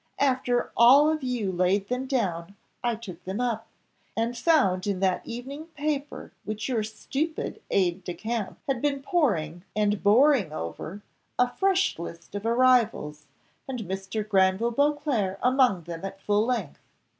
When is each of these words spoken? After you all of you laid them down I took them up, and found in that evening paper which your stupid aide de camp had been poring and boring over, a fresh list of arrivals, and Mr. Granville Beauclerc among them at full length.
After 0.17 0.55
you 0.55 0.69
all 0.75 1.11
of 1.11 1.21
you 1.21 1.51
laid 1.51 1.87
them 1.87 2.07
down 2.07 2.55
I 2.83 2.95
took 2.95 3.23
them 3.23 3.39
up, 3.39 3.67
and 4.17 4.35
found 4.35 4.87
in 4.87 4.99
that 5.01 5.23
evening 5.27 5.65
paper 5.75 6.31
which 6.43 6.67
your 6.67 6.81
stupid 6.81 7.61
aide 7.69 8.03
de 8.03 8.15
camp 8.15 8.57
had 8.65 8.81
been 8.81 9.03
poring 9.03 9.63
and 9.75 10.01
boring 10.01 10.51
over, 10.51 11.03
a 11.37 11.47
fresh 11.47 11.99
list 11.99 12.33
of 12.33 12.47
arrivals, 12.47 13.27
and 13.67 13.81
Mr. 13.81 14.27
Granville 14.27 14.71
Beauclerc 14.71 15.37
among 15.43 15.83
them 15.83 16.03
at 16.03 16.19
full 16.19 16.47
length. 16.47 16.79